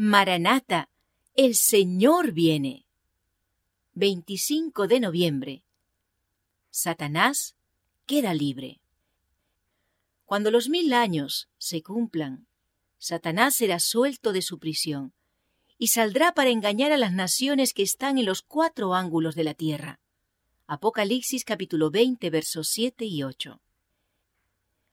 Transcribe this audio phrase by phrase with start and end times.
[0.00, 0.90] Maranata,
[1.34, 2.86] el Señor viene.
[3.94, 5.64] 25 de noviembre.
[6.70, 7.56] Satanás
[8.06, 8.80] queda libre.
[10.24, 12.46] Cuando los mil años se cumplan,
[12.98, 15.14] Satanás será suelto de su prisión
[15.78, 19.54] y saldrá para engañar a las naciones que están en los cuatro ángulos de la
[19.54, 19.98] tierra.
[20.68, 23.60] Apocalipsis capítulo 20 versos 7 y 8.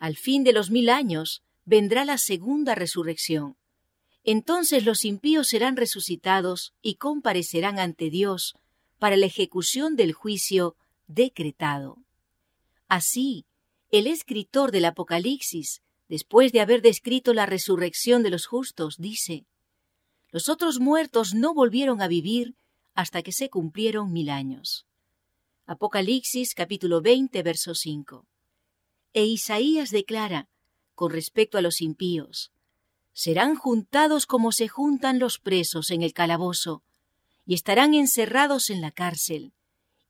[0.00, 3.56] Al fin de los mil años vendrá la segunda resurrección.
[4.30, 8.56] Entonces los impíos serán resucitados y comparecerán ante Dios
[8.98, 11.96] para la ejecución del juicio decretado.
[12.88, 13.46] Así,
[13.90, 19.46] el escritor del Apocalipsis, después de haber descrito la resurrección de los justos, dice,
[20.30, 22.54] Los otros muertos no volvieron a vivir
[22.92, 24.86] hasta que se cumplieron mil años.
[25.64, 28.26] Apocalipsis capítulo 20, verso 5.
[29.14, 30.50] E Isaías declara,
[30.94, 32.52] con respecto a los impíos,
[33.18, 36.84] serán juntados como se juntan los presos en el calabozo,
[37.44, 39.52] y estarán encerrados en la cárcel,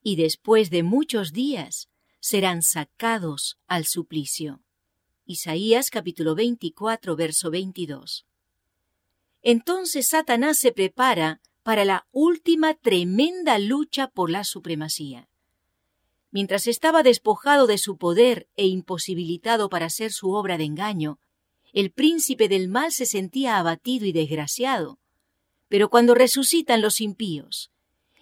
[0.03, 1.89] y después de muchos días
[2.21, 4.61] serán sacados al suplicio.
[5.25, 8.27] Isaías capítulo 24, verso 22.
[9.41, 15.31] Entonces Satanás se prepara para la última tremenda lucha por la supremacía.
[16.31, 21.19] Mientras estaba despojado de su poder e imposibilitado para hacer su obra de engaño,
[21.73, 24.99] el príncipe del mal se sentía abatido y desgraciado,
[25.69, 27.71] pero cuando resucitan los impíos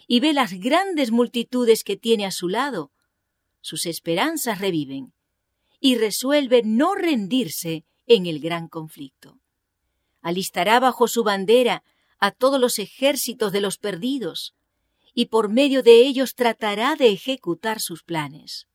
[0.06, 2.92] y ve las grandes multitudes que tiene a su lado,
[3.60, 5.12] sus esperanzas reviven
[5.80, 9.38] y resuelve no rendirse en el gran conflicto.
[10.20, 11.82] Alistará bajo su bandera
[12.18, 14.54] a todos los ejércitos de los perdidos
[15.14, 18.66] y por medio de ellos tratará de ejecutar sus planes.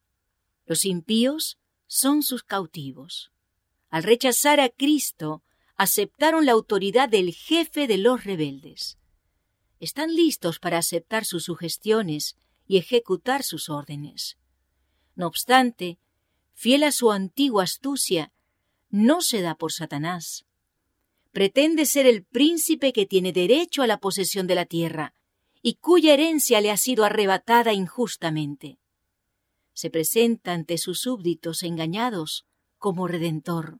[0.66, 3.32] Los impíos son sus cautivos.
[3.92, 5.44] Al rechazar a Cristo,
[5.76, 8.98] aceptaron la autoridad del jefe de los rebeldes.
[9.80, 14.38] Están listos para aceptar sus sugestiones y ejecutar sus órdenes.
[15.16, 16.00] No obstante,
[16.54, 18.32] fiel a su antigua astucia,
[18.90, 20.46] no se da por Satanás.
[21.34, 25.16] Pretende ser el príncipe que tiene derecho a la posesión de la tierra
[25.62, 28.80] y cuya herencia le ha sido arrebatada injustamente.
[29.74, 32.46] Se presenta ante sus súbditos engañados
[32.82, 33.80] como redentor,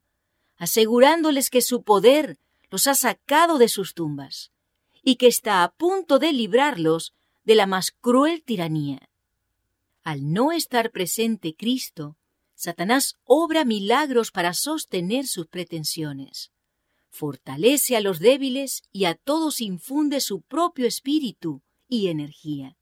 [0.62, 2.38] asegurándoles que su poder
[2.70, 4.52] los ha sacado de sus tumbas
[5.02, 9.10] y que está a punto de librarlos de la más cruel tiranía.
[10.04, 12.16] Al no estar presente Cristo,
[12.54, 16.52] Satanás obra milagros para sostener sus pretensiones.
[17.10, 22.78] Fortalece a los débiles y a todos infunde su propio espíritu y energía.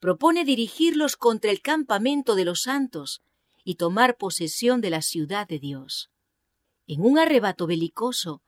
[0.00, 3.22] Propone dirigirlos contra el campamento de los santos
[3.62, 6.10] y tomar posesión de la ciudad de Dios
[6.88, 8.42] en un arrebato belicoso,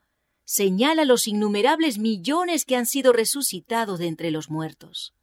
[0.44, 5.14] señala los innumerables millones que han sido resucitados de entre los muertos,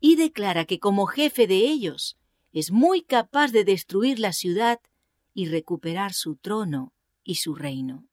[0.00, 2.16] y declara que como jefe de ellos
[2.52, 4.80] es muy capaz de destruir la ciudad
[5.34, 8.08] y recuperar su trono y su reino.